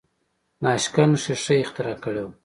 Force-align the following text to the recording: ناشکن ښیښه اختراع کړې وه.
ناشکن 0.63 1.11
ښیښه 1.23 1.55
اختراع 1.61 1.97
کړې 2.03 2.21
وه. 2.25 2.33